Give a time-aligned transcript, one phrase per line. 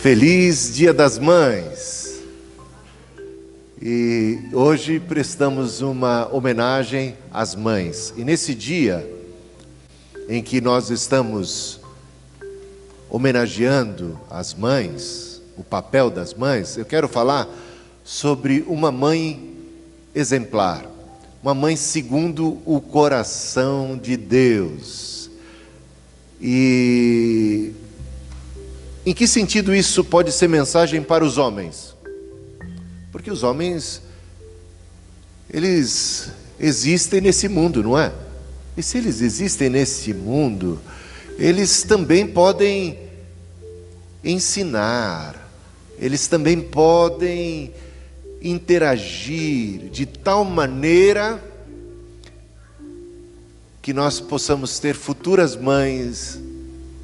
[0.00, 2.20] Feliz Dia das Mães!
[3.82, 8.14] E hoje prestamos uma homenagem às mães.
[8.16, 9.04] E nesse dia
[10.28, 11.80] em que nós estamos
[13.10, 17.48] homenageando as mães, o papel das mães, eu quero falar
[18.04, 19.52] sobre uma mãe
[20.14, 20.86] exemplar,
[21.42, 25.28] uma mãe segundo o coração de Deus.
[26.40, 27.72] E
[29.08, 31.96] em que sentido isso pode ser mensagem para os homens?
[33.10, 34.02] Porque os homens,
[35.50, 38.12] eles existem nesse mundo, não é?
[38.76, 40.78] E se eles existem nesse mundo,
[41.38, 42.98] eles também podem
[44.22, 45.50] ensinar,
[45.98, 47.72] eles também podem
[48.42, 51.42] interagir de tal maneira
[53.80, 56.38] que nós possamos ter futuras mães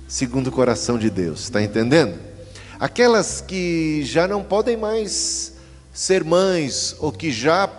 [0.06, 2.18] segundo o coração de Deus, está entendendo?
[2.78, 5.54] Aquelas que já não podem mais
[5.92, 7.70] ser mães, ou que já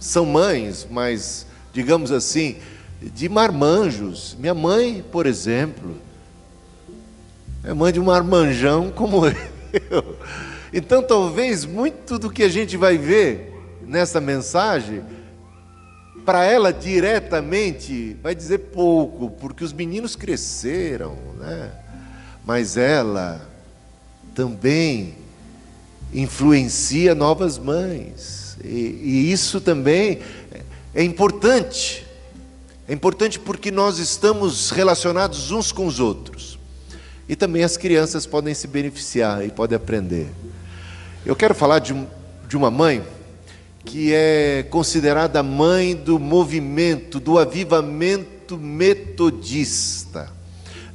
[0.00, 2.56] são mães, mas, digamos assim,
[3.00, 4.36] de marmanjos.
[4.38, 5.96] Minha mãe, por exemplo,
[7.62, 9.26] é mãe de um marmanjão como
[9.90, 10.18] eu.
[10.72, 13.52] Então, talvez muito do que a gente vai ver
[13.86, 15.02] nessa mensagem
[16.24, 21.70] para ela diretamente vai dizer pouco, porque os meninos cresceram, né?
[22.44, 23.48] Mas ela
[24.34, 25.14] também
[26.12, 28.56] influencia novas mães.
[28.64, 30.20] E, e isso também
[30.94, 32.06] é importante.
[32.86, 36.58] É importante porque nós estamos relacionados uns com os outros.
[37.28, 40.28] E também as crianças podem se beneficiar e podem aprender.
[41.24, 41.94] Eu quero falar de,
[42.48, 43.02] de uma mãe
[43.84, 50.30] que é considerada mãe do movimento, do avivamento metodista.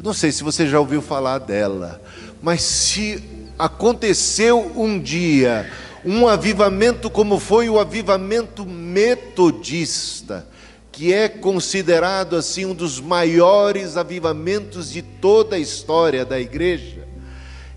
[0.02, 2.02] Não sei se você já ouviu falar dela,
[2.42, 3.24] mas se
[3.58, 5.70] aconteceu um dia
[6.08, 10.47] um avivamento como foi o avivamento metodista,
[10.90, 17.06] que é considerado assim um dos maiores avivamentos de toda a história da igreja,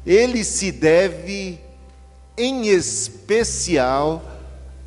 [0.06, 1.58] ele se deve
[2.38, 4.24] em especial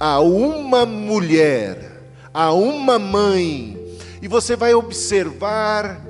[0.06, 2.04] a uma mulher,
[2.34, 3.78] a uma mãe,
[4.22, 6.06] e você vai observar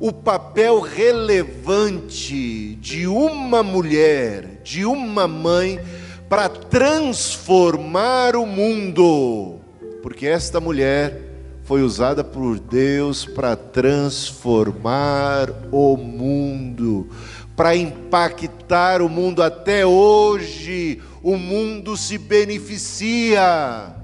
[0.00, 5.78] o papel relevante de uma mulher, de uma mãe,
[6.26, 9.56] para transformar o mundo,
[10.02, 11.20] porque esta mulher
[11.64, 17.10] foi usada por Deus para transformar o mundo,
[17.56, 23.94] para impactar o mundo até hoje o mundo se beneficia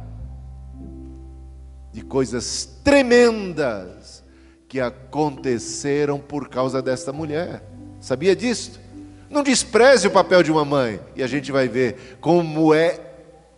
[1.92, 4.24] de coisas tremendas
[4.66, 7.62] que aconteceram por causa desta mulher.
[8.00, 8.80] Sabia disso?
[9.28, 12.98] Não despreze o papel de uma mãe, e a gente vai ver como é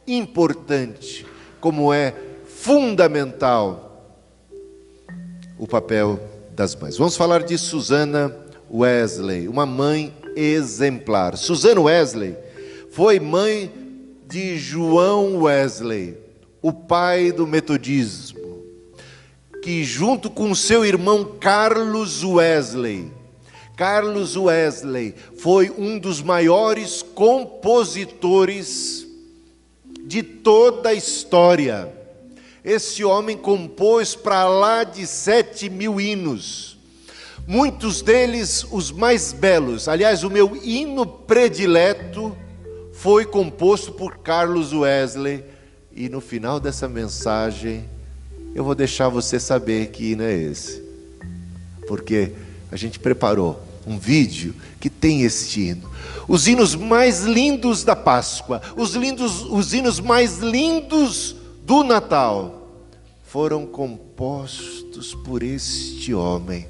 [0.09, 1.25] importante,
[1.61, 2.13] como é
[2.45, 4.19] fundamental
[5.57, 6.19] o papel
[6.51, 6.97] das mães.
[6.97, 8.42] Vamos falar de Susana
[8.72, 11.37] Wesley, uma mãe exemplar.
[11.37, 12.37] Susana Wesley
[12.91, 13.71] foi mãe
[14.27, 16.16] de João Wesley,
[16.62, 18.62] o pai do metodismo,
[19.62, 23.11] que junto com seu irmão Carlos Wesley,
[23.77, 29.06] Carlos Wesley foi um dos maiores compositores
[30.05, 31.93] de toda a história.
[32.65, 36.72] Esse homem compôs para lá de sete mil hinos,
[37.47, 39.89] muitos deles os mais belos.
[39.89, 42.37] Aliás, o meu hino predileto
[42.93, 45.45] foi composto por Carlos Wesley.
[45.95, 47.85] E no final dessa mensagem,
[48.55, 50.83] eu vou deixar você saber que hino é esse.
[51.87, 52.33] Porque
[52.71, 55.91] a gente preparou um vídeo que tem este hino.
[56.29, 62.69] Os hinos mais lindos da Páscoa, os, lindos, os hinos mais lindos do Natal,
[63.25, 66.67] foram compostos por este homem.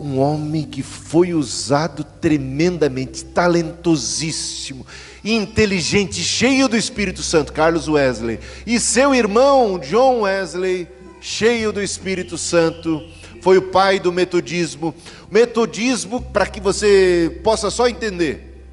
[0.00, 4.86] Um homem que foi usado tremendamente, talentosíssimo
[5.24, 10.86] inteligente, cheio do Espírito Santo, Carlos Wesley, e seu irmão John Wesley,
[11.20, 13.04] cheio do Espírito Santo,
[13.42, 14.94] foi o pai do metodismo.
[15.30, 18.64] Metodismo, para que você possa só entender,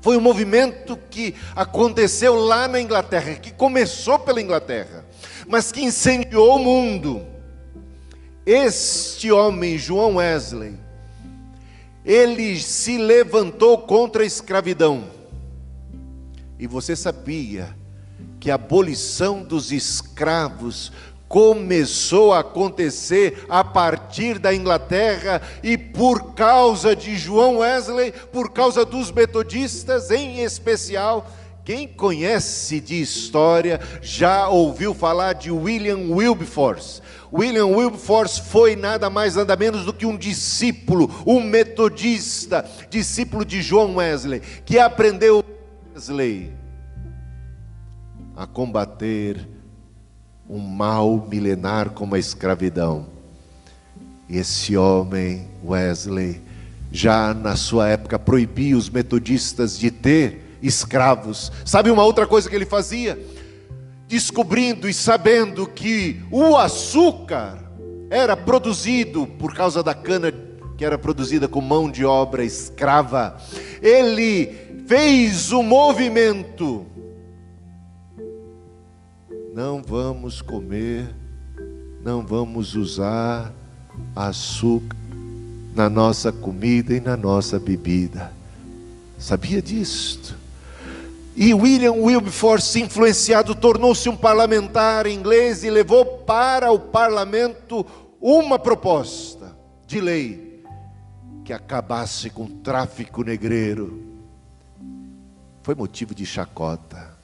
[0.00, 5.04] foi um movimento que aconteceu lá na Inglaterra, que começou pela Inglaterra,
[5.46, 7.37] mas que incendiou o mundo.
[8.50, 10.74] Este homem, João Wesley,
[12.02, 15.04] ele se levantou contra a escravidão
[16.58, 17.76] e você sabia
[18.40, 20.90] que a abolição dos escravos
[21.28, 28.82] começou a acontecer a partir da Inglaterra e por causa de João Wesley, por causa
[28.82, 31.30] dos metodistas em especial.
[31.66, 37.02] Quem conhece de história já ouviu falar de William Wilberforce.
[37.32, 43.60] William Wilberforce foi nada mais nada menos do que um discípulo, um metodista, discípulo de
[43.60, 45.44] João Wesley, que aprendeu
[45.94, 46.52] Wesley
[48.36, 49.48] a combater
[50.48, 53.06] um mal milenar como a escravidão.
[54.28, 56.40] E esse homem, Wesley,
[56.90, 61.52] já na sua época proibia os metodistas de ter escravos.
[61.64, 63.18] Sabe uma outra coisa que ele fazia?
[64.08, 67.70] Descobrindo e sabendo que o açúcar
[68.10, 70.32] era produzido por causa da cana
[70.76, 73.36] que era produzida com mão de obra escrava,
[73.82, 76.86] ele fez o um movimento
[79.58, 81.12] não vamos comer,
[82.04, 83.52] não vamos usar
[84.14, 84.96] açúcar
[85.74, 88.32] na nossa comida e na nossa bebida.
[89.18, 90.36] Sabia disto?
[91.40, 97.86] E William Wilberforce, influenciado, tornou-se um parlamentar inglês e levou para o parlamento
[98.20, 99.56] uma proposta
[99.86, 100.64] de lei
[101.44, 104.02] que acabasse com o tráfico negreiro.
[105.62, 107.16] Foi motivo de chacota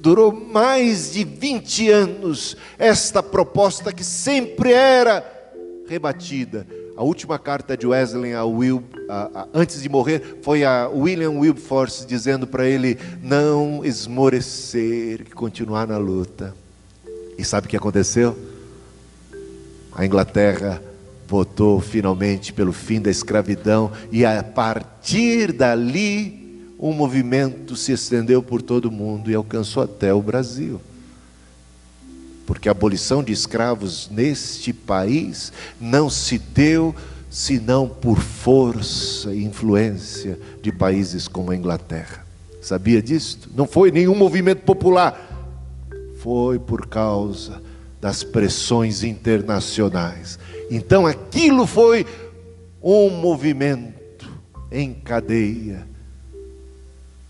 [0.00, 5.24] durou mais de 20 anos esta proposta que sempre era
[5.88, 6.66] rebatida.
[6.98, 11.30] A última carta de Wesley a Will, a, a, antes de morrer foi a William
[11.30, 16.52] Wilberforce dizendo para ele não esmorecer, continuar na luta.
[17.38, 18.36] E sabe o que aconteceu?
[19.94, 20.82] A Inglaterra
[21.28, 28.60] votou finalmente pelo fim da escravidão e a partir dali um movimento se estendeu por
[28.60, 30.80] todo o mundo e alcançou até o Brasil.
[32.48, 36.94] Porque a abolição de escravos neste país não se deu
[37.28, 42.24] senão por força e influência de países como a Inglaterra.
[42.62, 43.50] Sabia disso?
[43.54, 45.86] Não foi nenhum movimento popular,
[46.22, 47.60] foi por causa
[48.00, 50.38] das pressões internacionais.
[50.70, 52.06] Então aquilo foi
[52.82, 54.26] um movimento
[54.72, 55.86] em cadeia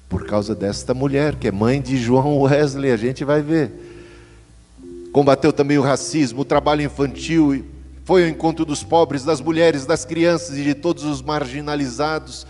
[0.08, 3.87] por causa desta mulher, que é mãe de João Wesley, a gente vai ver.
[5.12, 7.64] Combateu também o racismo, o trabalho infantil,
[8.04, 12.46] foi ao encontro dos pobres, das mulheres, das crianças e de todos os marginalizados.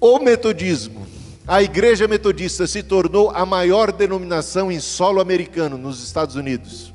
[0.00, 1.06] O metodismo,
[1.46, 6.92] a igreja metodista se tornou a maior denominação em solo americano nos Estados Unidos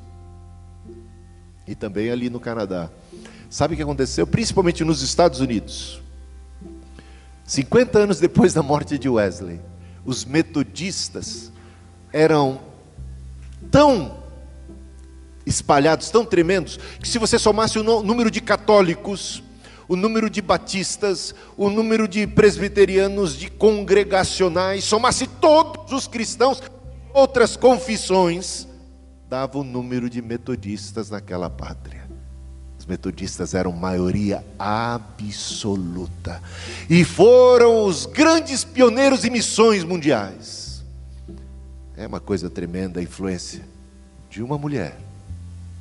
[1.67, 2.89] e também ali no Canadá.
[3.49, 4.25] Sabe o que aconteceu?
[4.25, 6.01] Principalmente nos Estados Unidos.
[7.45, 9.59] 50 anos depois da morte de Wesley,
[10.05, 11.51] os metodistas
[12.11, 12.59] eram
[13.71, 14.23] tão
[15.45, 19.41] espalhados, tão tremendos, que se você somasse o número de católicos,
[19.87, 26.61] o número de batistas, o número de presbiterianos, de congregacionais, somasse todos os cristãos,
[27.13, 28.67] outras confissões,
[29.29, 32.07] dava o número de metodistas naquela pátria
[32.87, 36.41] metodistas eram maioria absoluta
[36.89, 40.56] e foram os grandes pioneiros em missões mundiais.
[41.97, 43.63] É uma coisa tremenda a influência
[44.29, 44.95] de uma mulher.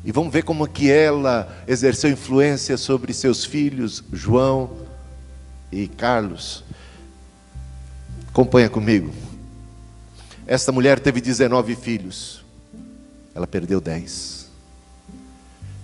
[0.02, 4.70] E vamos ver como que ela exerceu influência sobre seus filhos, João
[5.70, 6.64] e Carlos.
[8.28, 9.12] Acompanha comigo.
[10.46, 12.42] Esta mulher teve 19 filhos.
[13.35, 14.49] Ela perdeu 10.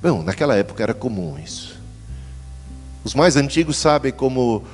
[0.01, 1.79] Bom, naquela época era comum isso.
[3.05, 4.65] Os mais antigos sabem como,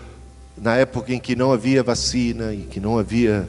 [0.57, 3.49] na época em que não havia vacina e que não havia.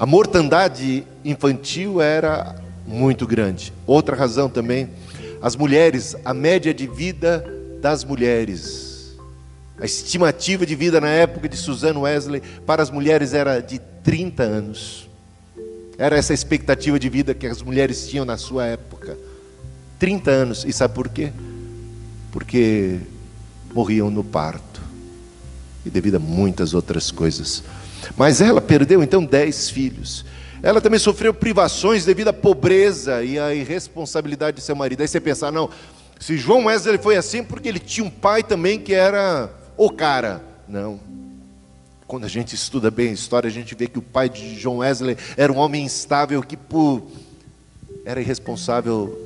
[0.00, 3.70] A mortandade infantil era muito grande.
[3.86, 4.88] Outra razão também,
[5.42, 7.44] as mulheres, a média de vida
[7.82, 9.14] das mulheres.
[9.78, 14.42] A estimativa de vida na época de Susan Wesley para as mulheres era de 30
[14.42, 15.06] anos.
[15.98, 19.18] Era essa expectativa de vida que as mulheres tinham na sua época.
[19.98, 20.64] 30 anos.
[20.64, 21.30] E sabe por quê?
[22.32, 23.00] Porque
[23.74, 24.80] morriam no parto.
[25.84, 27.62] E devido a muitas outras coisas.
[28.16, 30.24] Mas ela perdeu então dez filhos.
[30.62, 35.00] Ela também sofreu privações devido à pobreza e à irresponsabilidade de seu marido.
[35.00, 35.70] Aí você pensa, ah, não,
[36.18, 40.44] se João Wesley foi assim, porque ele tinha um pai também que era o cara.
[40.68, 41.00] Não.
[42.06, 44.78] Quando a gente estuda bem a história, a gente vê que o pai de João
[44.78, 47.02] Wesley era um homem instável que por...
[48.04, 49.18] era irresponsável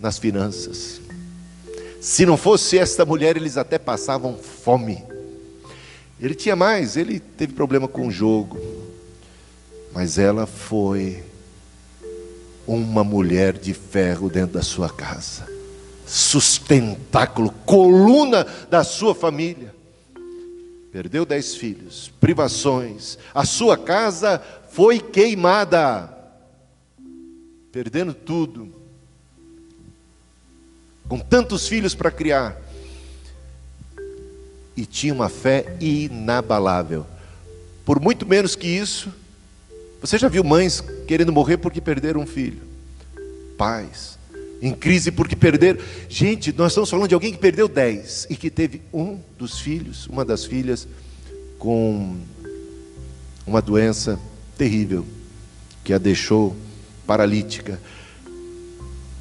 [0.00, 1.00] nas finanças.
[2.00, 5.04] Se não fosse esta mulher, eles até passavam fome.
[6.20, 8.60] Ele tinha mais, ele teve problema com o jogo.
[9.92, 11.24] Mas ela foi
[12.66, 15.48] uma mulher de ferro dentro da sua casa,
[16.06, 19.74] sustentáculo, coluna da sua família.
[20.92, 26.16] Perdeu dez filhos, privações, a sua casa foi queimada,
[27.72, 28.72] perdendo tudo,
[31.08, 32.60] com tantos filhos para criar,
[34.76, 37.06] e tinha uma fé inabalável.
[37.84, 39.12] Por muito menos que isso,
[40.00, 42.62] você já viu mães querendo morrer porque perderam um filho?
[43.56, 44.20] Pais
[44.62, 45.80] em crise porque perderam.
[46.08, 50.06] Gente, nós estamos falando de alguém que perdeu dez e que teve um dos filhos,
[50.06, 50.86] uma das filhas,
[51.58, 52.16] com
[53.46, 54.18] uma doença
[54.56, 55.06] terrível
[55.82, 56.56] que a deixou
[57.06, 57.80] paralítica.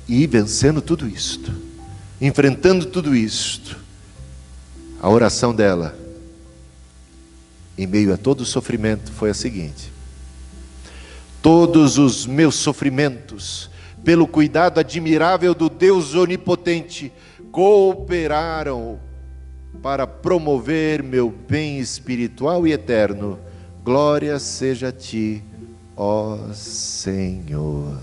[0.08, 1.53] E vencendo tudo isto,
[2.20, 3.78] enfrentando tudo isto,
[5.01, 5.98] a oração dela,
[7.77, 9.91] em meio a todo o sofrimento, foi a seguinte:
[11.41, 13.70] Todos os meus sofrimentos,
[14.03, 17.12] pelo cuidado admirável do Deus onipotente,
[17.51, 19.00] cooperaram
[19.82, 23.39] para promover meu bem espiritual e eterno.
[23.84, 25.41] Glória seja a ti,
[25.96, 27.98] ó Senhor.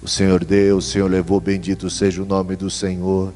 [0.00, 3.34] O Senhor deu, o Senhor levou, bendito seja o nome do Senhor.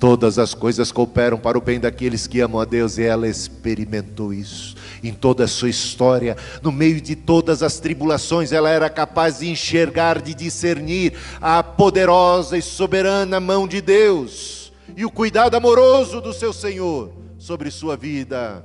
[0.00, 4.32] Todas as coisas cooperam para o bem daqueles que amam a Deus, e ela experimentou
[4.32, 9.38] isso em toda a sua história, no meio de todas as tribulações, ela era capaz
[9.38, 16.20] de enxergar, de discernir a poderosa e soberana mão de Deus e o cuidado amoroso
[16.20, 18.64] do seu Senhor sobre sua vida.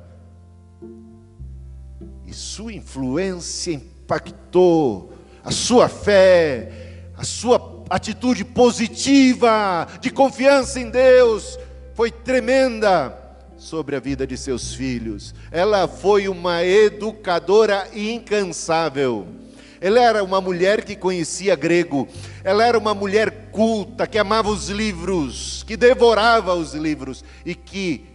[2.26, 5.14] E sua influência impactou
[5.44, 11.58] a sua fé, a sua atitude positiva, de confiança em Deus,
[11.94, 13.18] foi tremenda
[13.58, 15.34] sobre a vida de seus filhos.
[15.52, 19.28] Ela foi uma educadora incansável.
[19.80, 22.08] Ela era uma mulher que conhecia grego.
[22.44, 28.06] Ela era uma mulher culta, que amava os livros, que devorava os livros e que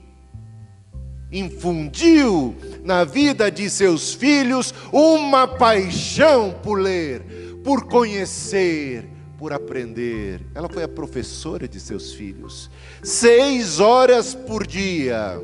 [1.33, 7.23] infundiu na vida de seus filhos uma paixão por ler,
[7.63, 9.09] por conhecer,
[9.41, 10.43] por aprender.
[10.55, 12.69] Ela foi a professora de seus filhos.
[13.03, 15.41] Seis horas por dia.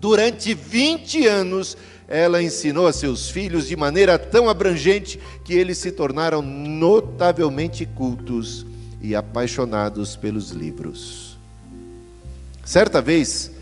[0.00, 1.76] Durante 20 anos,
[2.08, 8.64] ela ensinou a seus filhos de maneira tão abrangente que eles se tornaram notavelmente cultos
[9.02, 11.36] e apaixonados pelos livros.
[12.64, 13.52] Certa vez,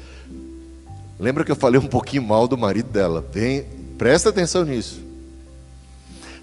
[1.18, 3.20] lembra que eu falei um pouquinho mal do marido dela?
[3.34, 3.66] Bem,
[3.98, 5.02] presta atenção nisso.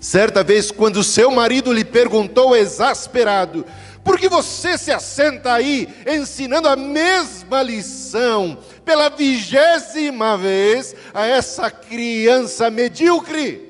[0.01, 3.63] Certa vez, quando seu marido lhe perguntou exasperado:
[4.03, 11.69] Por que você se assenta aí ensinando a mesma lição pela vigésima vez a essa
[11.69, 13.69] criança medíocre?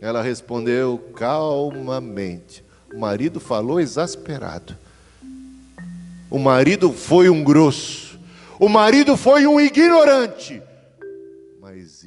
[0.00, 2.64] Ela respondeu calmamente.
[2.94, 4.74] O marido falou exasperado.
[6.30, 8.18] O marido foi um grosso.
[8.58, 10.62] O marido foi um ignorante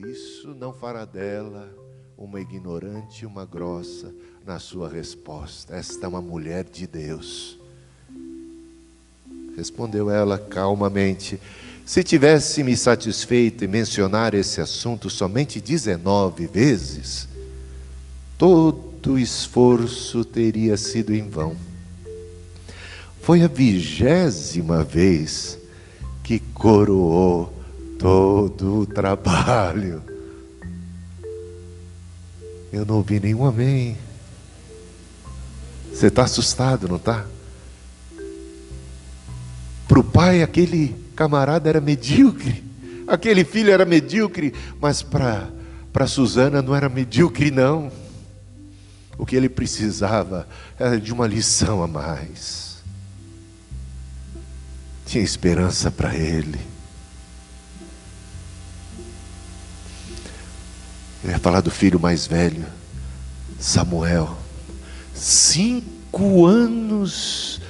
[0.08, 1.70] isso não fará dela
[2.18, 4.14] uma ignorante e uma grossa
[4.46, 5.76] na sua resposta.
[5.76, 7.58] Esta é uma mulher de Deus.
[9.58, 11.40] Respondeu ela calmamente:
[11.86, 17.28] Se tivesse me satisfeito em mencionar esse assunto somente 19 vezes,
[18.38, 21.56] todo esforço teria sido em vão.
[23.22, 25.58] Foi a vigésima vez
[26.24, 27.59] que coroou
[28.00, 30.02] todo o trabalho.
[32.72, 33.98] Eu não ouvi nenhum amém.
[35.94, 37.26] Você está assustado, não está?
[39.86, 42.64] Para o pai, aquele camarada era medíocre,
[43.06, 47.92] aquele filho era medíocre, mas para Suzana não era medíocre, não.
[49.18, 52.78] O que ele precisava era de uma lição a mais.
[55.06, 56.60] Tinha esperança para ele.
[61.24, 62.66] Eu ia falar do filho mais velho,
[63.60, 64.38] Samuel.
[65.14, 67.62] Cinco anos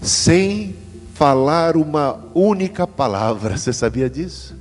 [0.00, 0.76] sem
[1.14, 3.56] falar uma única palavra.
[3.56, 4.54] Você sabia disso?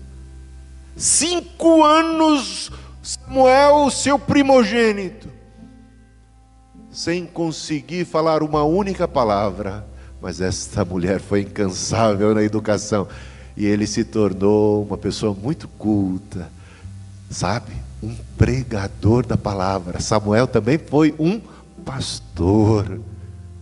[0.98, 2.72] Cinco anos,
[3.04, 5.30] Samuel, seu primogênito,
[6.92, 9.86] sem conseguir falar uma única palavra.
[10.20, 13.08] Mas esta mulher foi incansável na educação
[13.56, 16.50] e ele se tornou uma pessoa muito culta,
[17.30, 17.85] sabe?
[18.06, 20.00] Um pregador da palavra.
[20.00, 21.42] Samuel também foi um
[21.84, 23.02] pastor.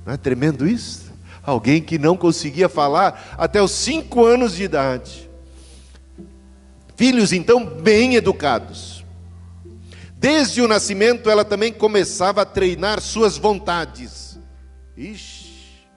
[0.06, 1.14] Não é tremendo isso?
[1.42, 5.30] Alguém que não conseguia falar até os cinco anos de idade.
[6.96, 9.04] Filhos então bem educados.
[10.18, 14.38] Desde o nascimento ela também começava a treinar suas vontades.
[14.96, 15.88] Ixi,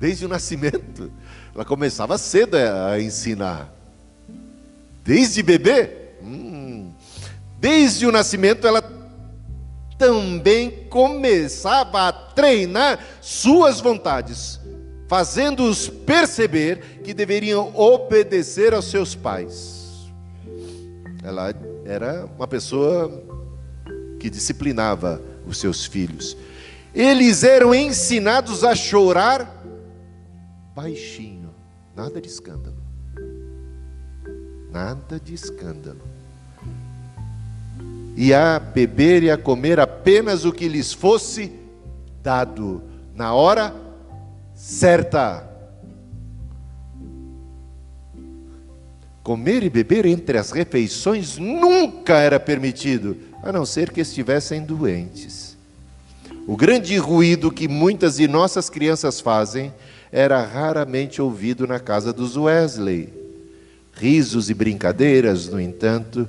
[0.00, 1.12] desde o nascimento.
[1.54, 3.72] Ela começava cedo a ensinar.
[5.04, 5.90] Desde bebê?
[6.22, 6.61] Hum.
[7.62, 8.82] Desde o nascimento ela
[9.96, 14.58] também começava a treinar suas vontades,
[15.06, 20.10] fazendo-os perceber que deveriam obedecer aos seus pais.
[21.22, 21.54] Ela
[21.84, 23.08] era uma pessoa
[24.18, 26.36] que disciplinava os seus filhos.
[26.92, 29.64] Eles eram ensinados a chorar
[30.74, 31.54] baixinho,
[31.94, 32.82] nada de escândalo.
[34.72, 36.11] Nada de escândalo.
[38.16, 41.52] E a beber e a comer apenas o que lhes fosse
[42.22, 42.82] dado
[43.14, 43.74] na hora
[44.54, 45.48] certa.
[49.22, 55.56] Comer e beber entre as refeições nunca era permitido, a não ser que estivessem doentes.
[56.46, 59.72] O grande ruído que muitas de nossas crianças fazem
[60.10, 63.12] era raramente ouvido na casa dos Wesley.
[63.92, 66.28] Risos e brincadeiras, no entanto,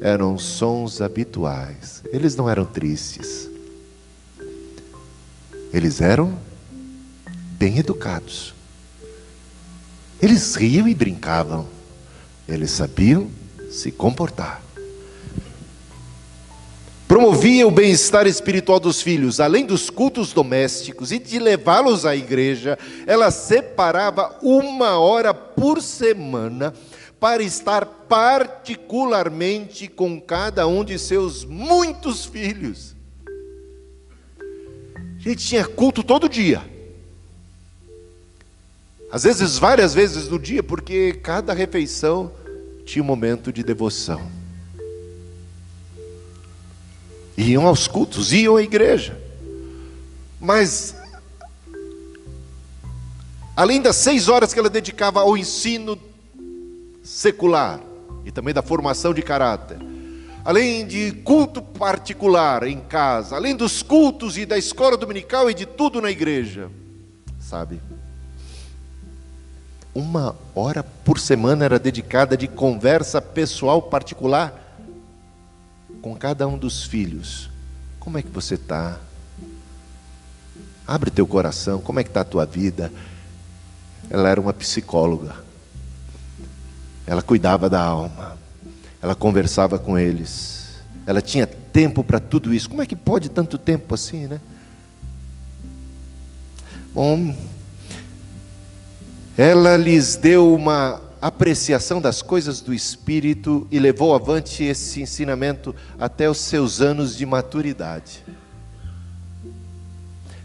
[0.00, 2.02] eram sons habituais.
[2.12, 3.48] Eles não eram tristes.
[5.72, 6.36] Eles eram
[7.52, 8.54] bem educados.
[10.20, 11.68] Eles riam e brincavam.
[12.48, 13.30] Eles sabiam
[13.70, 14.62] se comportar.
[17.06, 22.78] Promovia o bem-estar espiritual dos filhos, além dos cultos domésticos e de levá-los à igreja,
[23.04, 26.72] ela separava uma hora por semana
[27.20, 32.96] para estar particularmente com cada um de seus muitos filhos.
[35.18, 36.62] A gente tinha culto todo dia.
[39.12, 42.32] Às vezes, várias vezes no dia, porque cada refeição
[42.86, 44.30] tinha um momento de devoção.
[47.36, 49.20] Iam aos cultos, iam à igreja.
[50.40, 50.94] Mas,
[53.54, 55.98] além das seis horas que ela dedicava ao ensino
[57.20, 57.80] secular
[58.24, 59.76] e também da formação de caráter,
[60.42, 65.66] além de culto particular em casa, além dos cultos e da escola dominical e de
[65.66, 66.70] tudo na igreja,
[67.38, 67.78] sabe?
[69.94, 74.54] uma hora por semana era dedicada de conversa pessoal particular
[76.00, 77.50] com cada um dos filhos.
[77.98, 78.98] Como é que você está?
[80.86, 82.90] Abre teu coração, como é que está a tua vida?
[84.08, 85.49] Ela era uma psicóloga.
[87.10, 88.38] Ela cuidava da alma.
[89.02, 90.76] Ela conversava com eles.
[91.04, 92.70] Ela tinha tempo para tudo isso.
[92.70, 94.40] Como é que pode tanto tempo assim, né?
[96.94, 97.34] Bom,
[99.36, 106.30] ela lhes deu uma apreciação das coisas do Espírito e levou avante esse ensinamento até
[106.30, 108.24] os seus anos de maturidade.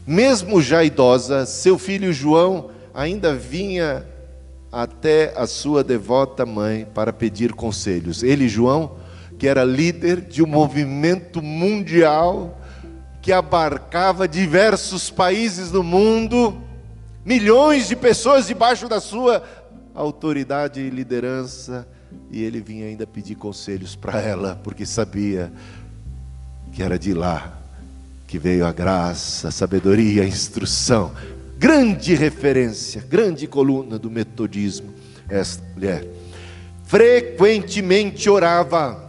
[0.07, 4.03] Mesmo já idosa, seu filho João ainda vinha
[4.75, 8.21] até a sua devota mãe para pedir conselhos.
[8.21, 8.97] Ele, João,
[9.39, 12.59] que era líder de um movimento mundial
[13.21, 16.61] que abarcava diversos países do mundo,
[17.23, 19.41] milhões de pessoas debaixo da sua
[19.93, 21.87] autoridade e liderança,
[22.29, 25.53] e ele vinha ainda pedir conselhos para ela, porque sabia
[26.73, 27.61] que era de lá
[28.27, 31.13] que veio a graça, a sabedoria, a instrução.
[31.67, 34.93] Grande referência, grande coluna do metodismo,
[35.27, 36.05] esta mulher.
[36.83, 39.03] Frequentemente orava.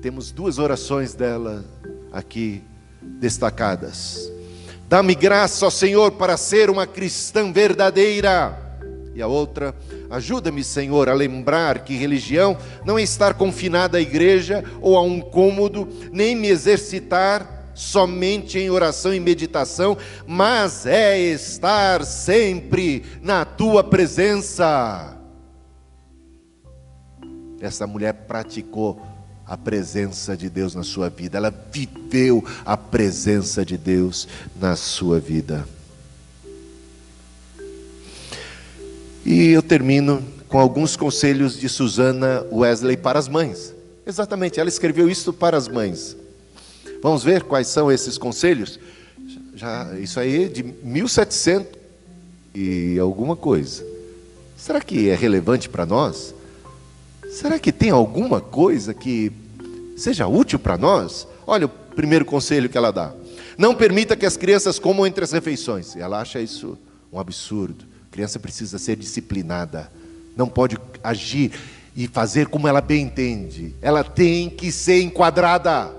[0.00, 1.62] Temos duas orações dela
[2.10, 2.62] aqui
[3.02, 4.32] destacadas.
[4.88, 8.58] Dá-me graça, ó Senhor, para ser uma cristã verdadeira.
[9.14, 9.74] E a outra,
[10.08, 15.20] ajuda-me, Senhor, a lembrar que religião não é estar confinada à igreja ou a um
[15.20, 23.82] cômodo, nem me exercitar somente em oração e meditação, mas é estar sempre na tua
[23.82, 25.16] presença.
[27.60, 29.00] Essa mulher praticou
[29.46, 34.26] a presença de Deus na sua vida, ela viveu a presença de Deus
[34.58, 35.66] na sua vida.
[39.24, 43.74] E eu termino com alguns conselhos de Susana Wesley para as mães.
[44.04, 46.16] Exatamente, ela escreveu isso para as mães.
[47.02, 48.78] Vamos ver quais são esses conselhos?
[49.54, 51.66] Já, isso aí é de 1700
[52.54, 53.84] e alguma coisa.
[54.56, 56.34] Será que é relevante para nós?
[57.30, 59.32] Será que tem alguma coisa que
[59.96, 61.26] seja útil para nós?
[61.46, 63.12] Olha o primeiro conselho que ela dá.
[63.58, 65.96] Não permita que as crianças comam entre as refeições.
[65.96, 66.78] Ela acha isso
[67.12, 67.84] um absurdo.
[68.08, 69.90] A criança precisa ser disciplinada
[70.36, 71.52] não pode agir
[71.94, 73.74] e fazer como ela bem entende.
[73.82, 75.90] Ela tem que ser enquadrada.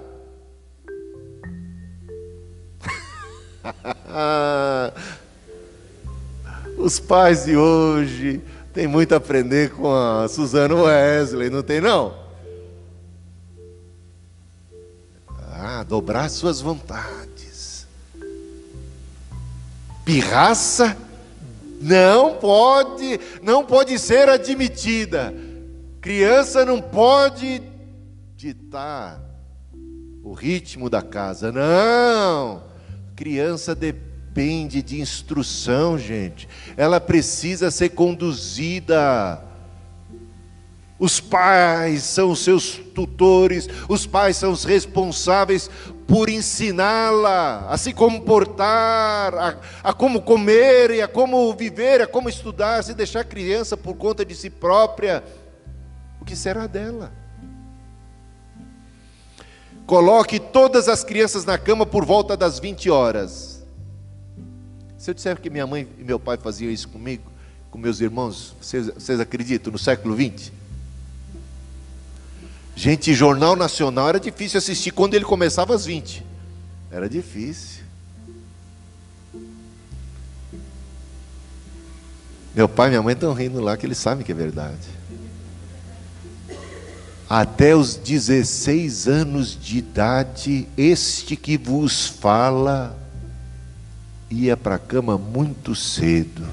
[6.78, 8.42] Os pais de hoje
[8.74, 12.14] têm muito a aprender com a Suzana Wesley, não tem não?
[15.52, 17.88] Ah, dobrar suas vontades.
[20.04, 20.98] Pirraça
[21.82, 25.34] não pode, não pode ser admitida.
[26.02, 27.62] Criança não pode
[28.36, 29.22] ditar
[30.22, 31.52] o ritmo da casa.
[31.52, 32.73] Não.
[33.24, 36.46] Criança depende de instrução, gente.
[36.76, 39.42] Ela precisa ser conduzida.
[41.00, 45.72] Os pais são os seus tutores, os pais são os responsáveis
[46.06, 52.28] por ensiná-la a se comportar, a, a, como comer, e a como viver, a como
[52.28, 52.84] estudar.
[52.84, 55.24] Se deixar a criança por conta de si própria,
[56.20, 57.23] o que será dela?
[59.86, 63.64] Coloque todas as crianças na cama por volta das 20 horas.
[64.98, 67.24] Se eu disser que minha mãe e meu pai faziam isso comigo,
[67.70, 69.72] com meus irmãos, vocês, vocês acreditam?
[69.74, 70.54] No século 20?
[72.76, 76.26] Gente, Jornal Nacional era difícil assistir quando ele começava às 20.
[76.90, 77.84] Era difícil.
[82.56, 85.03] Meu pai e minha mãe estão rindo lá que eles sabem que é verdade
[87.36, 92.96] até os 16 anos de idade, este que vos fala
[94.30, 96.48] ia para a cama muito cedo.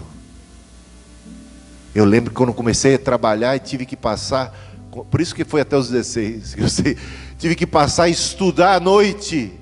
[1.94, 4.58] Eu lembro que quando comecei a trabalhar e tive que passar,
[5.10, 6.96] por isso que foi até os 16, eu sei,
[7.38, 9.52] tive que passar a estudar à noite.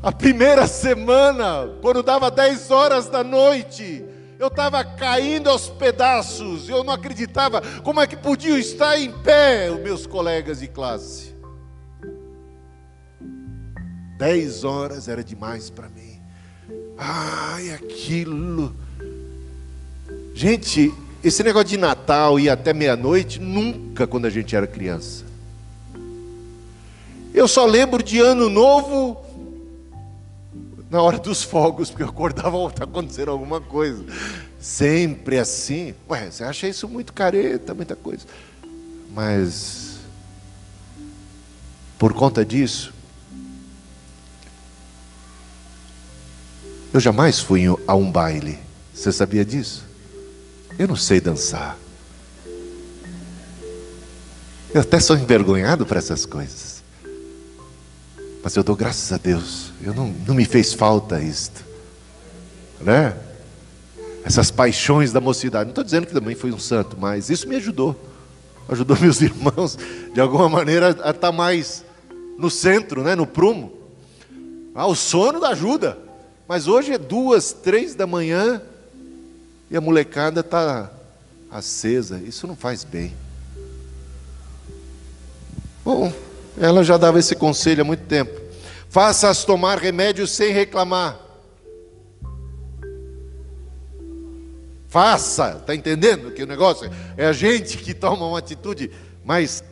[0.00, 4.04] A primeira semana, quando dava 10 horas da noite,
[4.38, 9.70] eu estava caindo aos pedaços, eu não acreditava como é que podiam estar em pé
[9.70, 11.34] os meus colegas de classe.
[14.18, 16.20] Dez horas era demais para mim.
[16.96, 18.74] Ai, aquilo.
[20.34, 25.24] Gente, esse negócio de Natal e até meia-noite, nunca quando a gente era criança.
[27.34, 29.25] Eu só lembro de Ano Novo
[30.90, 34.04] na hora dos fogos, porque eu acordava, está acontecendo alguma coisa.
[34.60, 35.94] Sempre assim.
[36.08, 38.24] Ué, você acha isso muito careta, muita coisa.
[39.12, 39.98] Mas,
[41.98, 42.92] por conta disso,
[46.92, 48.58] eu jamais fui a um baile.
[48.94, 49.84] Você sabia disso?
[50.78, 51.76] Eu não sei dançar.
[54.72, 56.82] Eu até sou envergonhado para essas coisas.
[58.42, 59.65] Mas eu dou graças a Deus.
[59.86, 61.64] Eu não, não me fez falta isto.
[62.80, 63.16] Né?
[64.24, 65.66] Essas paixões da mocidade.
[65.66, 67.94] Não estou dizendo que também foi um santo, mas isso me ajudou.
[68.68, 69.78] Ajudou meus irmãos,
[70.12, 71.84] de alguma maneira, a estar mais
[72.36, 73.14] no centro, né?
[73.14, 73.74] no prumo.
[74.74, 75.96] Ah, o sono da ajuda.
[76.48, 78.60] Mas hoje é duas, três da manhã
[79.70, 80.90] e a molecada está
[81.48, 82.20] acesa.
[82.26, 83.14] Isso não faz bem.
[85.84, 86.12] Bom,
[86.58, 88.45] ela já dava esse conselho há muito tempo.
[88.88, 91.20] Faça-as tomar remédio sem reclamar.
[94.88, 98.90] Faça, está entendendo que o negócio é a gente que toma uma atitude,
[99.24, 99.62] mas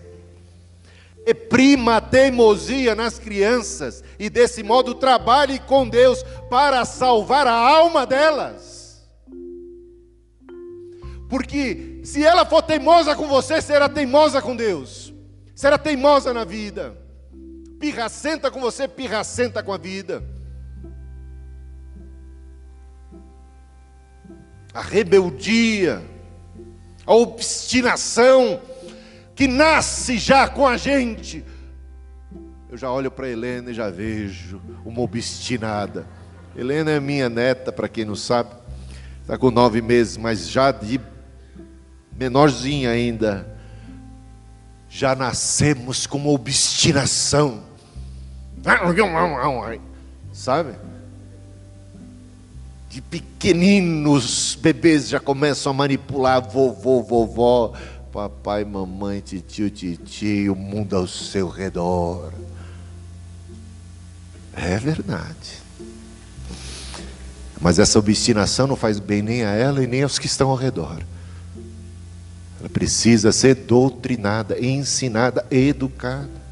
[1.27, 8.05] reprima a teimosia nas crianças e desse modo trabalhe com Deus para salvar a alma
[8.05, 9.03] delas.
[11.31, 15.14] Porque se ela for teimosa com você, será teimosa com Deus
[15.55, 16.96] será teimosa na vida,
[17.85, 20.25] pirracenta com você, pirracenta com a vida.
[24.73, 26.03] A rebeldia,
[27.05, 28.62] a obstinação
[29.35, 31.44] que nasce já com a gente.
[32.70, 36.07] Eu já olho para Helena e já vejo uma obstinada.
[36.57, 38.49] Helena é minha neta, para quem não sabe,
[39.20, 40.99] está com nove meses, mas já de
[42.16, 43.55] menorzinha ainda
[44.88, 47.73] já nascemos com uma obstinação.
[50.33, 50.72] Sabe?
[52.88, 57.74] De pequeninos bebês já começam a manipular vovô, vovó,
[58.12, 62.33] papai, mamãe, tio, titi, o mundo ao seu redor.
[64.55, 65.62] É verdade.
[67.61, 70.57] Mas essa obstinação não faz bem nem a ela e nem aos que estão ao
[70.57, 71.03] redor.
[72.61, 76.43] Ela precisa ser doutrinada, ensinada, educada.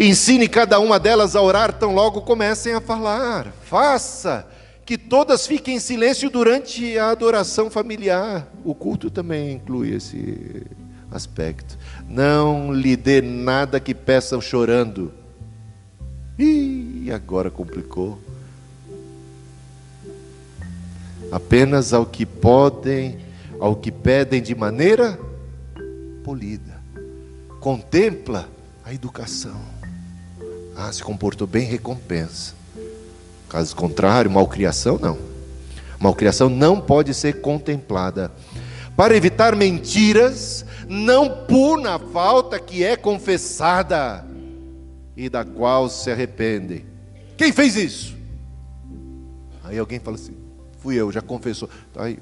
[0.00, 3.52] Ensine cada uma delas a orar tão logo comecem a falar.
[3.64, 4.46] Faça
[4.86, 8.46] que todas fiquem em silêncio durante a adoração familiar.
[8.64, 10.62] O culto também inclui esse
[11.10, 11.76] aspecto.
[12.08, 15.12] Não lhe dê nada que peçam chorando.
[16.38, 18.20] E agora complicou.
[21.32, 23.18] Apenas ao que podem,
[23.58, 25.18] ao que pedem de maneira
[26.22, 26.80] polida.
[27.58, 28.48] Contempla
[28.84, 29.77] a educação.
[30.80, 32.54] Ah, se comportou bem, recompensa.
[33.48, 35.18] Caso contrário, malcriação não.
[35.98, 38.30] Malcriação não pode ser contemplada.
[38.96, 44.24] Para evitar mentiras, não puna a falta que é confessada
[45.16, 46.86] e da qual se arrependem.
[47.36, 48.16] Quem fez isso?
[49.64, 50.36] Aí alguém fala assim:
[50.78, 51.68] fui eu, já confessou.
[51.92, 52.20] Tá aí.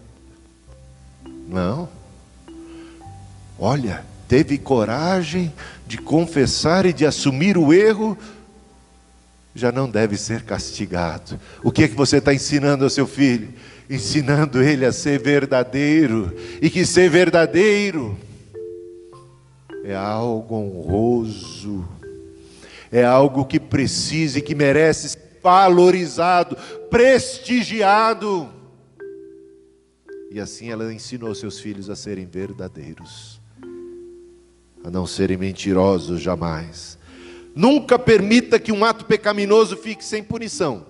[1.46, 1.90] Não.
[3.58, 5.52] Olha, teve coragem
[5.86, 8.16] de confessar e de assumir o erro,
[9.56, 11.40] já não deve ser castigado.
[11.64, 13.48] O que é que você está ensinando ao seu filho?
[13.88, 18.16] Ensinando ele a ser verdadeiro, e que ser verdadeiro
[19.84, 21.88] é algo honroso,
[22.92, 26.56] é algo que precisa e que merece ser valorizado,
[26.90, 28.48] prestigiado.
[30.30, 33.40] E assim ela ensinou seus filhos a serem verdadeiros,
[34.84, 36.98] a não serem mentirosos jamais.
[37.56, 40.84] Nunca permita que um ato pecaminoso fique sem punição.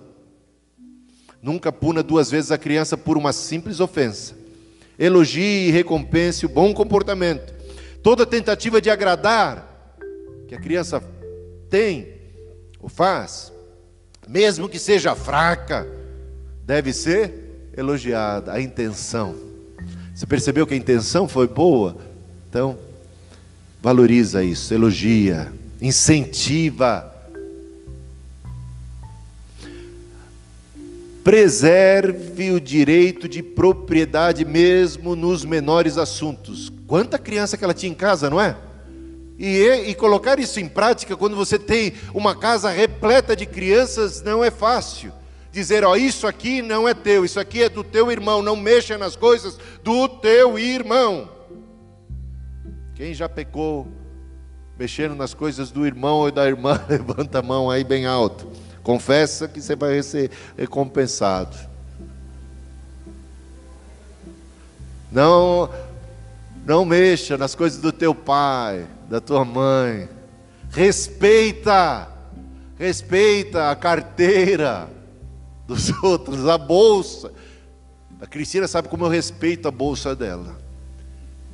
[1.41, 4.35] Nunca puna duas vezes a criança por uma simples ofensa.
[4.99, 7.53] Elogie e recompense o bom comportamento.
[8.03, 9.95] Toda tentativa de agradar
[10.49, 11.01] que a criança
[11.69, 12.09] tem
[12.81, 13.53] ou faz,
[14.27, 15.87] mesmo que seja fraca,
[16.65, 18.51] deve ser elogiada.
[18.51, 19.33] A intenção.
[20.13, 21.95] Você percebeu que a intenção foi boa?
[22.49, 22.77] Então,
[23.81, 25.49] valoriza isso, elogia,
[25.81, 27.13] incentiva.
[31.23, 36.71] Preserve o direito de propriedade mesmo nos menores assuntos.
[36.87, 38.55] Quanta criança que ela tinha em casa, não é?
[39.37, 44.43] E, e, colocar isso em prática quando você tem uma casa repleta de crianças não
[44.43, 45.13] é fácil.
[45.51, 48.97] Dizer, ó, isso aqui não é teu, isso aqui é do teu irmão, não mexa
[48.97, 51.29] nas coisas do teu irmão.
[52.95, 53.87] Quem já pecou
[54.77, 58.47] mexendo nas coisas do irmão ou da irmã, levanta a mão aí bem alto.
[58.83, 61.57] Confessa que você vai ser recompensado.
[65.11, 65.69] Não,
[66.65, 70.09] não mexa nas coisas do teu pai da tua mãe.
[70.69, 72.07] Respeita,
[72.77, 74.89] respeita a carteira
[75.65, 77.31] dos outros, a bolsa.
[78.21, 80.57] A Cristina sabe como eu respeito a bolsa dela.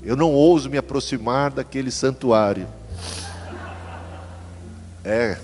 [0.01, 2.67] Eu não ouso me aproximar daquele santuário.
[5.03, 5.37] É.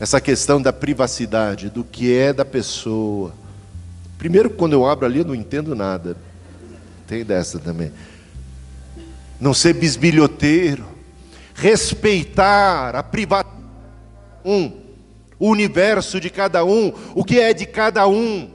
[0.00, 3.32] Essa questão da privacidade, do que é da pessoa.
[4.18, 6.16] Primeiro, quando eu abro ali, eu não entendo nada.
[7.06, 7.92] Tem dessa também
[9.40, 10.86] não ser bisbilhoteiro,
[11.54, 13.54] respeitar a privacidade
[14.44, 14.72] um,
[15.38, 18.50] o universo de cada um, o que é de cada um,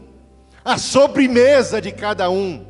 [0.63, 2.65] a sobremesa de cada um.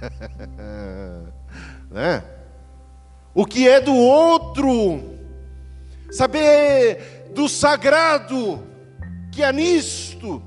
[1.90, 2.22] né?
[3.34, 5.02] O que é do outro,
[6.10, 8.62] saber do sagrado
[9.32, 10.40] que é nisto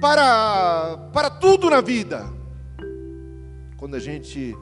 [0.00, 2.26] para, para tudo na vida.
[3.78, 4.54] Quando a gente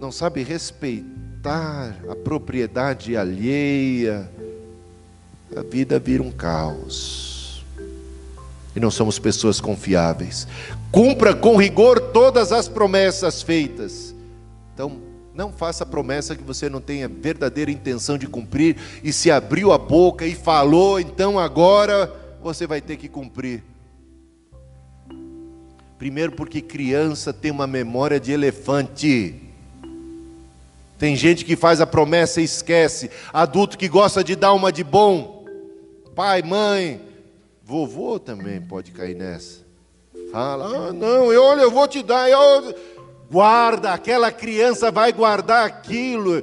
[0.00, 4.30] não sabe respeitar a propriedade alheia,
[5.54, 7.64] a vida vira um caos.
[8.74, 10.46] E não somos pessoas confiáveis.
[10.90, 14.14] Cumpra com rigor todas as promessas feitas.
[14.74, 15.00] Então,
[15.36, 19.76] não faça promessa que você não tenha verdadeira intenção de cumprir e se abriu a
[19.76, 22.10] boca e falou, então agora
[22.42, 23.62] você vai ter que cumprir.
[25.98, 29.42] Primeiro, porque criança tem uma memória de elefante.
[30.98, 33.10] Tem gente que faz a promessa e esquece.
[33.30, 35.44] Adulto que gosta de dar uma de bom.
[36.14, 37.00] Pai, mãe,
[37.62, 39.66] vovô também pode cair nessa.
[40.32, 42.28] Fala, ah, não, eu, olha, eu vou te dar.
[42.30, 42.74] Eu...
[43.30, 46.42] Guarda, aquela criança vai guardar aquilo.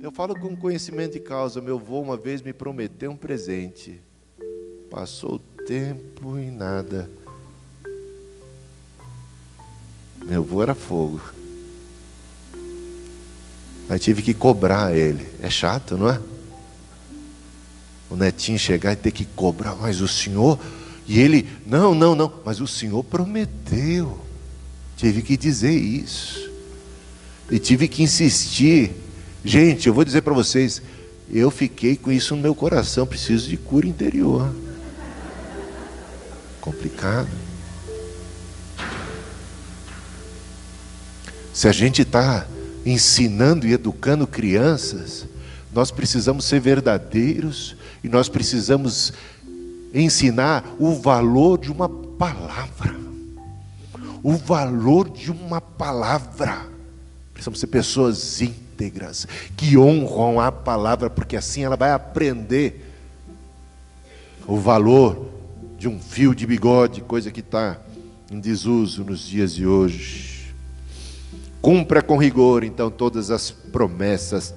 [0.00, 1.60] Eu falo com conhecimento de causa.
[1.60, 4.00] Meu avô uma vez me prometeu um presente.
[4.90, 7.10] Passou o tempo e nada.
[10.24, 11.20] Meu avô era fogo.
[13.90, 15.28] Aí tive que cobrar ele.
[15.42, 16.20] É chato, não é?
[18.08, 20.58] O netinho chegar e ter que cobrar, mas o senhor.
[21.06, 24.29] E ele, não, não, não, mas o senhor prometeu.
[25.00, 26.50] Tive que dizer isso.
[27.50, 28.90] E tive que insistir.
[29.42, 30.82] Gente, eu vou dizer para vocês,
[31.32, 34.54] eu fiquei com isso no meu coração, preciso de cura interior.
[36.60, 37.30] Complicado.
[41.54, 42.46] Se a gente está
[42.84, 45.26] ensinando e educando crianças,
[45.72, 49.14] nós precisamos ser verdadeiros e nós precisamos
[49.94, 53.09] ensinar o valor de uma palavra.
[54.22, 56.66] O valor de uma palavra.
[57.32, 62.86] Precisamos ser pessoas íntegras, que honram a palavra, porque assim ela vai aprender
[64.46, 65.28] o valor
[65.78, 67.78] de um fio de bigode, coisa que está
[68.30, 70.54] em desuso nos dias de hoje.
[71.62, 74.54] Cumpra com rigor, então, todas as promessas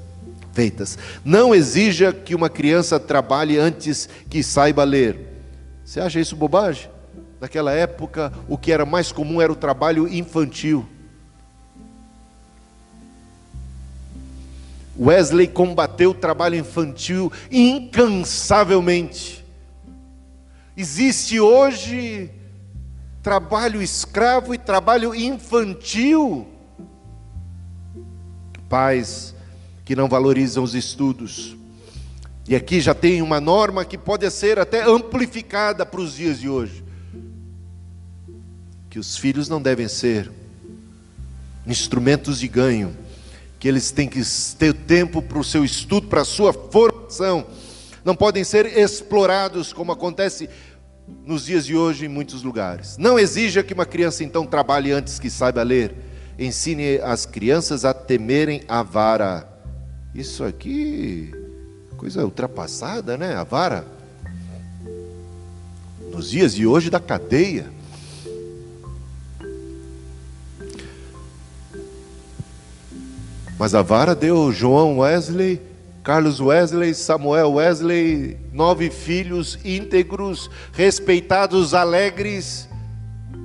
[0.54, 0.98] feitas.
[1.24, 5.42] Não exija que uma criança trabalhe antes que saiba ler.
[5.84, 6.93] Você acha isso bobagem?
[7.44, 10.88] Naquela época, o que era mais comum era o trabalho infantil.
[14.98, 19.44] Wesley combateu o trabalho infantil incansavelmente.
[20.78, 22.32] Existe hoje
[23.22, 26.48] trabalho escravo e trabalho infantil.
[28.70, 29.36] Pais
[29.84, 31.58] que não valorizam os estudos.
[32.48, 36.48] E aqui já tem uma norma que pode ser até amplificada para os dias de
[36.48, 36.83] hoje.
[38.94, 40.30] Que os filhos não devem ser
[41.66, 42.96] instrumentos de ganho,
[43.60, 44.22] que eles têm que
[44.60, 47.44] ter tempo para o seu estudo, para a sua formação.
[48.06, 50.48] Não podem ser explorados como acontece
[51.26, 52.96] nos dias de hoje em muitos lugares.
[53.00, 55.96] Não exija que uma criança então trabalhe antes que saiba ler.
[56.38, 59.50] Ensine as crianças a temerem a vara
[60.14, 61.34] isso aqui,
[61.98, 63.34] coisa ultrapassada, né?
[63.34, 63.88] A vara.
[66.12, 67.82] Nos dias de hoje da cadeia.
[73.58, 75.62] Mas a vara deu João Wesley,
[76.04, 82.68] Carlos Wesley, Samuel Wesley, nove filhos íntegros, respeitados, alegres,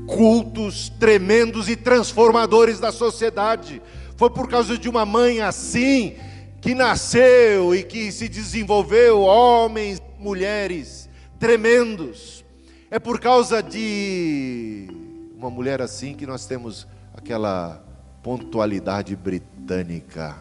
[0.06, 3.82] cultos, tremendos e transformadores da sociedade.
[4.16, 6.16] Foi por causa de uma mãe assim
[6.60, 12.44] que nasceu e que se desenvolveu, homens, mulheres tremendos.
[12.90, 14.88] É por causa de
[15.36, 17.87] uma mulher assim que nós temos aquela
[18.22, 20.36] pontualidade britânica.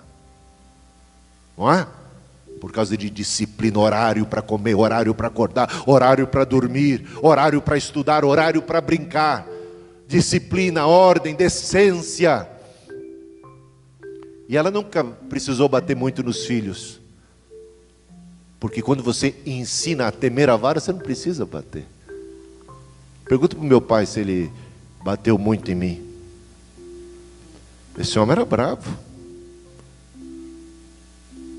[1.57, 1.87] Não é?
[2.59, 7.77] Por causa de disciplina, horário para comer, horário para acordar, horário para dormir, horário para
[7.77, 9.47] estudar, horário para brincar.
[10.07, 12.47] Disciplina, ordem, decência.
[14.47, 16.99] E ela nunca precisou bater muito nos filhos.
[18.59, 21.85] Porque quando você ensina a temer a vara, você não precisa bater.
[23.25, 24.51] Pergunta para o meu pai se ele
[25.03, 26.06] bateu muito em mim.
[27.97, 28.97] Esse homem era bravo.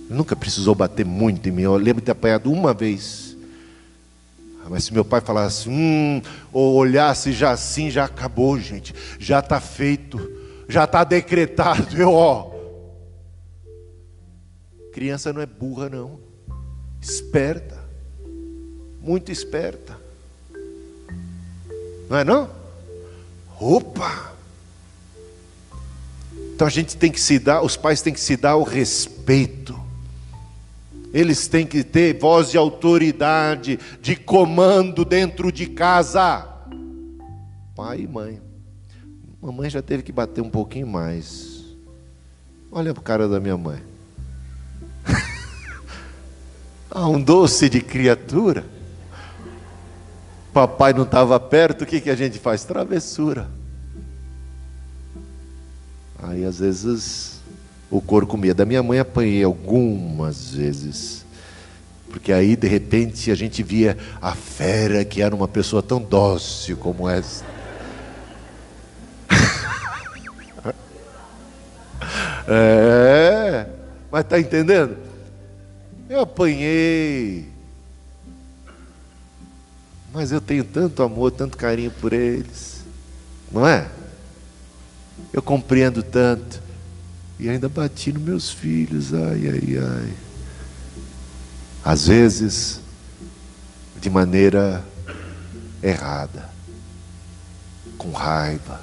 [0.08, 1.62] Nunca precisou bater muito em mim.
[1.62, 3.36] Eu lembro de ter apanhado uma vez.
[4.70, 6.20] Mas se meu pai falasse, hum,
[6.52, 8.94] ou olhasse já assim, já acabou, gente.
[9.18, 10.18] Já está feito.
[10.68, 11.96] Já está decretado.
[11.96, 12.58] Eu, ó,
[14.98, 16.18] Criança não é burra, não.
[17.00, 17.78] Esperta.
[19.00, 19.96] Muito esperta.
[22.10, 22.50] Não é não?
[23.60, 24.27] Opa!
[26.58, 29.78] Então a gente tem que se dar, os pais têm que se dar o respeito.
[31.14, 36.48] Eles têm que ter voz de autoridade, de comando dentro de casa.
[37.76, 38.42] Pai e mãe.
[39.40, 41.64] Mamãe já teve que bater um pouquinho mais.
[42.72, 43.80] Olha o cara da minha mãe.
[46.90, 48.64] Ah, um doce de criatura.
[50.52, 52.64] Papai não estava perto, o que, que a gente faz?
[52.64, 53.57] Travessura.
[56.22, 57.40] Aí às vezes
[57.90, 58.54] o couro comia.
[58.54, 61.24] Da minha mãe apanhei algumas vezes.
[62.10, 66.76] Porque aí de repente a gente via a fera que era uma pessoa tão dócil
[66.76, 67.44] como essa.
[72.48, 73.66] é,
[74.10, 74.96] mas está entendendo?
[76.08, 77.46] Eu apanhei.
[80.12, 82.82] Mas eu tenho tanto amor, tanto carinho por eles.
[83.52, 83.86] Não é?
[85.32, 86.62] Eu compreendo tanto.
[87.38, 89.14] E ainda bati nos meus filhos.
[89.14, 90.14] Ai, ai, ai.
[91.84, 92.80] Às vezes,
[94.00, 94.84] de maneira
[95.82, 96.48] errada.
[97.96, 98.80] Com raiva.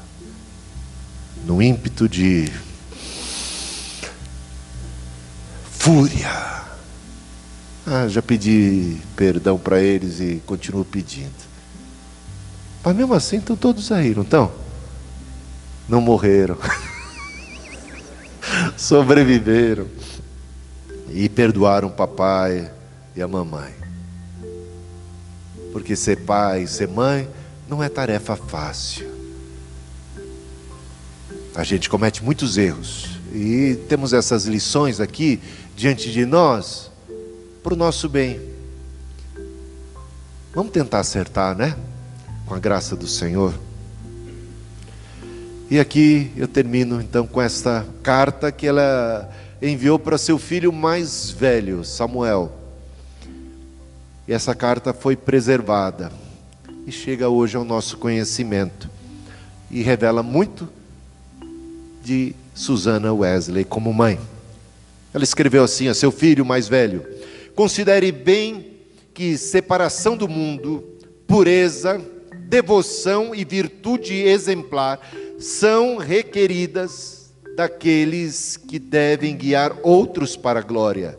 [1.45, 2.51] No ímpeto de
[5.71, 6.55] fúria
[7.87, 11.45] ah, já pedi perdão para eles e continuo pedindo.
[12.83, 14.51] Mas mesmo assim estão todos aí, não estão?
[15.87, 16.57] Não morreram.
[18.77, 19.87] Sobreviveram.
[21.11, 22.71] E perdoaram o papai
[23.15, 23.73] e a mamãe.
[25.71, 27.27] Porque ser pai, ser mãe,
[27.67, 29.13] não é tarefa fácil.
[31.53, 35.41] A gente comete muitos erros e temos essas lições aqui
[35.75, 36.91] diante de nós
[37.63, 38.41] para o nosso bem.
[40.53, 41.75] Vamos tentar acertar, né?
[42.45, 43.53] Com a graça do Senhor.
[45.67, 49.27] E aqui eu termino então com esta carta que ela
[49.59, 52.53] enviou para seu filho mais velho, Samuel.
[54.27, 56.11] E essa carta foi preservada
[56.85, 58.87] e chega hoje ao nosso conhecimento
[59.71, 60.69] e revela muito
[62.03, 64.19] de Susana Wesley como mãe.
[65.11, 67.03] Ela escreveu assim a seu filho mais velho:
[67.55, 68.73] Considere bem
[69.15, 70.83] que separação do mundo,
[71.25, 71.99] pureza,
[72.47, 74.99] devoção e virtude exemplar
[75.37, 81.17] são requeridas daqueles que devem guiar outros para a glória.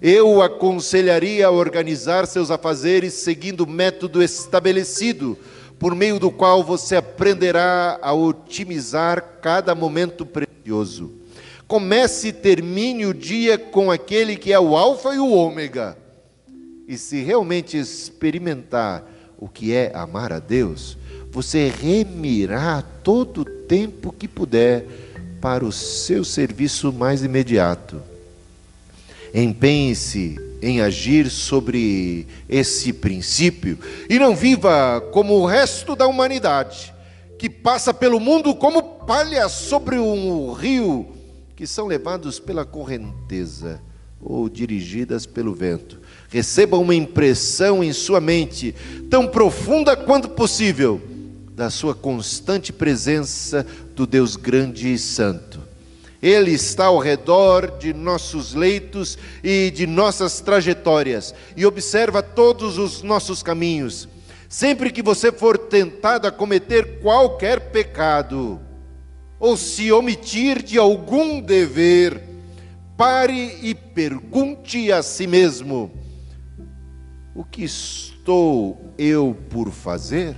[0.00, 5.38] Eu o aconselharia a organizar seus afazeres seguindo o método estabelecido,
[5.78, 11.12] por meio do qual você aprenderá a otimizar cada momento precioso.
[11.66, 15.96] Comece e termine o dia com aquele que é o Alfa e o Ômega.
[16.86, 19.04] E se realmente experimentar
[19.38, 20.96] o que é amar a Deus,
[21.32, 24.86] você remirá todo o tempo que puder
[25.40, 28.02] para o seu serviço mais imediato.
[29.32, 33.78] Empenhe-se em agir sobre esse princípio
[34.10, 36.92] e não viva como o resto da humanidade,
[37.38, 41.08] que passa pelo mundo como palha sobre um rio,
[41.56, 43.80] que são levados pela correnteza
[44.20, 45.98] ou dirigidas pelo vento.
[46.28, 48.74] Receba uma impressão em sua mente,
[49.08, 51.00] tão profunda quanto possível
[51.62, 55.60] da sua constante presença do Deus grande e santo.
[56.20, 63.04] Ele está ao redor de nossos leitos e de nossas trajetórias e observa todos os
[63.04, 64.08] nossos caminhos.
[64.48, 68.60] Sempre que você for tentado a cometer qualquer pecado,
[69.38, 72.20] ou se omitir de algum dever,
[72.96, 75.92] pare e pergunte a si mesmo:
[77.36, 80.36] o que estou eu por fazer?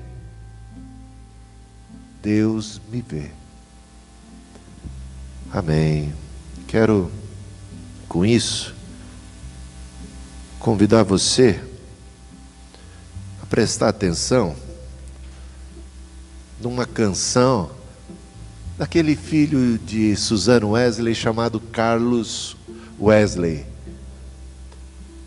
[2.25, 3.31] Deus me vê.
[5.53, 6.11] Amém.
[6.67, 7.13] Quero,
[8.09, 8.75] com isso,
[10.59, 11.63] convidar você
[13.43, 14.57] a prestar atenção
[16.63, 17.71] numa canção
[18.79, 22.57] daquele filho de Suzanne Wesley chamado Carlos
[22.99, 23.67] Wesley.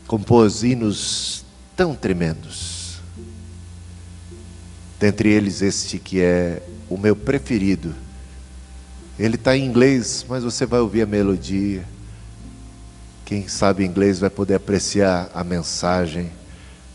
[0.08, 1.45] Compôs hinos
[1.76, 3.00] tão tremendos.
[5.00, 7.93] Dentre eles, este que é o meu preferido.
[9.19, 11.83] Ele está em inglês, mas você vai ouvir a melodia.
[13.25, 16.29] Quem sabe inglês vai poder apreciar a mensagem,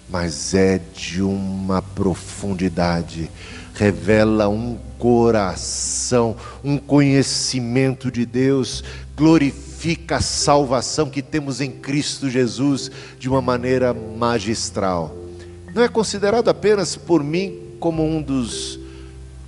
[0.09, 3.31] mas é de uma profundidade,
[3.75, 8.85] revela um coração, um conhecimento de Deus,
[9.17, 15.17] glorifica a salvação que temos em Cristo Jesus de uma maneira magistral.
[15.75, 18.79] Não é considerado apenas por mim como um dos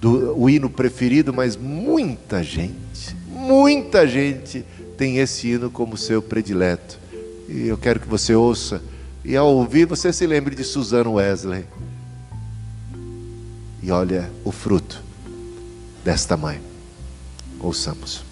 [0.05, 4.63] do, o hino preferido, mas muita gente, muita gente
[4.99, 6.99] tem esse hino como seu predileto.
[7.49, 8.83] E eu quero que você ouça,
[9.25, 11.65] e ao ouvir você se lembre de Suzano Wesley.
[13.83, 15.03] E olha o fruto
[16.05, 16.61] desta mãe.
[17.59, 18.23] Ouçamos.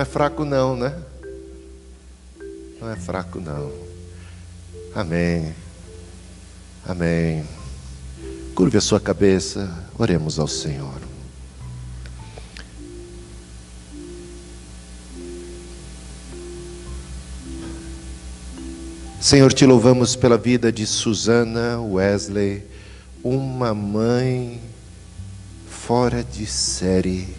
[0.00, 0.94] Não é fraco, não, né?
[2.80, 3.70] Não é fraco, não.
[4.94, 5.54] Amém.
[6.88, 7.44] Amém.
[8.54, 11.02] Curve a sua cabeça, oremos ao Senhor.
[19.20, 22.66] Senhor, te louvamos pela vida de Susana Wesley,
[23.22, 24.62] uma mãe
[25.68, 27.36] fora de série,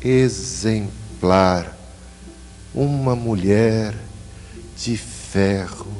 [0.00, 1.73] exemplar,
[2.74, 3.94] uma mulher
[4.76, 5.92] de ferro,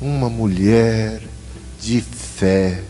[0.00, 1.22] uma mulher
[1.80, 2.82] de fé,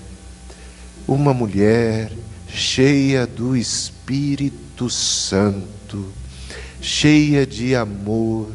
[1.07, 2.11] uma mulher
[2.49, 6.11] cheia do Espírito Santo,
[6.81, 8.51] cheia de amor,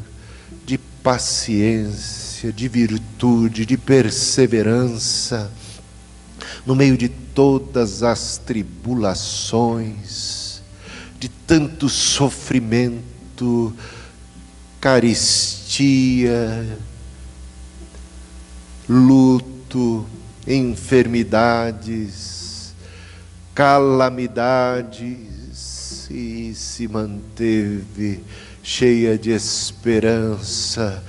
[0.66, 5.52] de paciência, de virtude, de perseverança,
[6.66, 10.64] no meio de todas as tribulações,
[11.20, 13.19] de tanto sofrimento,
[14.82, 16.66] caristia,
[18.88, 20.06] luto,
[20.48, 22.74] enfermidades,
[23.54, 28.24] calamidades, e se manteve
[28.64, 31.04] cheia de esperança,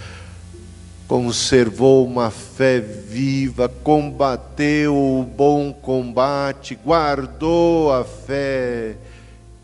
[1.09, 8.97] conservou uma fé viva, combateu o bom combate, guardou a fé,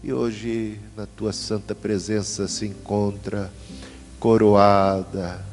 [0.07, 3.51] e hoje na tua santa presença se encontra
[4.21, 5.45] coroada,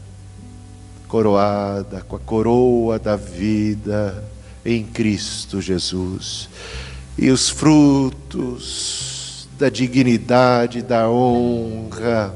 [1.08, 4.24] coroada com a coroa da vida
[4.64, 6.48] em Cristo Jesus.
[7.18, 12.32] E os frutos da dignidade, da honra,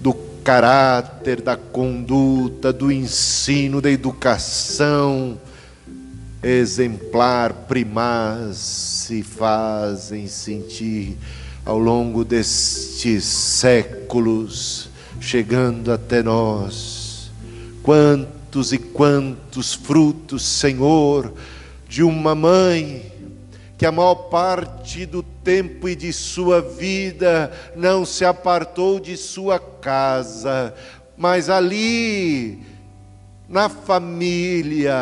[0.00, 5.38] do caráter, da conduta, do ensino, da educação
[6.42, 11.18] exemplar, primaz, se fazem sentir
[11.66, 14.88] ao longo destes séculos,
[15.20, 17.32] chegando até nós.
[17.82, 21.34] Quantos e quantos frutos, Senhor,
[21.88, 23.12] de uma mãe
[23.76, 29.58] que a maior parte do tempo e de sua vida não se apartou de sua
[29.58, 30.72] casa,
[31.18, 32.62] mas ali,
[33.48, 34.94] na família,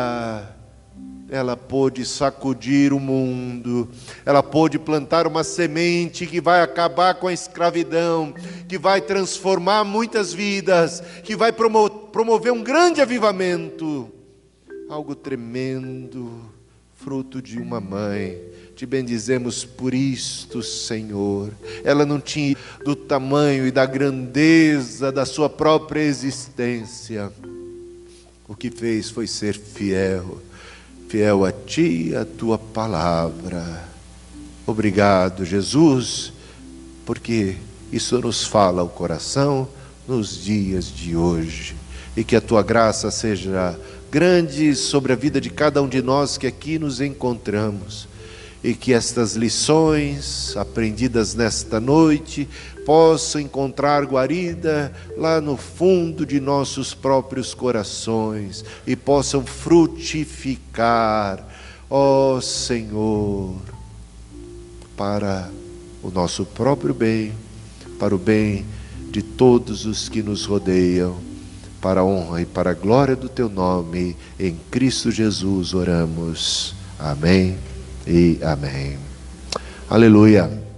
[1.29, 3.87] ela pôde sacudir o mundo,
[4.25, 8.33] ela pôde plantar uma semente que vai acabar com a escravidão,
[8.67, 14.09] que vai transformar muitas vidas, que vai promover um grande avivamento,
[14.89, 16.41] algo tremendo,
[16.95, 21.51] fruto de uma mãe te bendizemos por isto, Senhor.
[21.83, 27.29] Ela não tinha do tamanho e da grandeza da sua própria existência.
[28.47, 30.41] O que fez foi ser fiel,
[31.09, 33.83] fiel a ti a tua palavra.
[34.65, 36.31] Obrigado, Jesus,
[37.03, 37.55] porque
[37.91, 39.67] isso nos fala ao coração
[40.07, 41.75] nos dias de hoje.
[42.15, 43.77] E que a tua graça seja
[44.11, 48.07] grande sobre a vida de cada um de nós que aqui nos encontramos
[48.63, 52.47] e que estas lições aprendidas nesta noite
[52.85, 61.45] possam encontrar guarida lá no fundo de nossos próprios corações e possam frutificar,
[61.89, 63.55] ó Senhor,
[64.97, 65.49] para
[66.03, 67.33] o nosso próprio bem,
[67.97, 68.65] para o bem
[69.11, 71.17] de todos os que nos rodeiam,
[71.79, 76.75] para a honra e para a glória do teu nome, em Cristo Jesus oramos.
[76.97, 77.68] Amém
[78.09, 78.97] e amém.
[79.89, 80.68] Aleluia.